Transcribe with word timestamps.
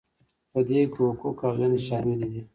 په 0.51 0.59
دې 0.67 0.81
کې 0.93 1.01
حقوق 1.07 1.39
او 1.47 1.53
دندې 1.59 1.79
شاملې 1.87 2.27
دي. 2.31 2.41